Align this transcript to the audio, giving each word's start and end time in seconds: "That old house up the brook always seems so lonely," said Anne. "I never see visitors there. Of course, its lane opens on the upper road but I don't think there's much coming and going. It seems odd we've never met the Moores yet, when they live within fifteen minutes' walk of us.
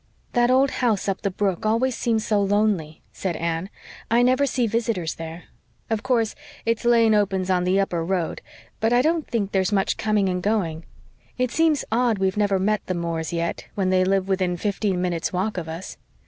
"That 0.33 0.49
old 0.49 0.71
house 0.71 1.07
up 1.07 1.21
the 1.21 1.29
brook 1.29 1.63
always 1.63 1.95
seems 1.95 2.25
so 2.25 2.41
lonely," 2.41 3.03
said 3.13 3.35
Anne. 3.35 3.69
"I 4.09 4.23
never 4.23 4.47
see 4.47 4.65
visitors 4.65 5.13
there. 5.13 5.43
Of 5.91 6.01
course, 6.01 6.33
its 6.65 6.85
lane 6.85 7.13
opens 7.13 7.51
on 7.51 7.65
the 7.65 7.79
upper 7.79 8.03
road 8.03 8.41
but 8.79 8.91
I 8.91 9.03
don't 9.03 9.27
think 9.27 9.51
there's 9.51 9.71
much 9.71 9.97
coming 9.97 10.27
and 10.27 10.41
going. 10.41 10.85
It 11.37 11.51
seems 11.51 11.85
odd 11.91 12.17
we've 12.17 12.35
never 12.35 12.57
met 12.57 12.81
the 12.87 12.95
Moores 12.95 13.31
yet, 13.31 13.67
when 13.75 13.91
they 13.91 14.03
live 14.03 14.27
within 14.27 14.57
fifteen 14.57 15.03
minutes' 15.03 15.31
walk 15.31 15.55
of 15.55 15.69
us. 15.69 15.97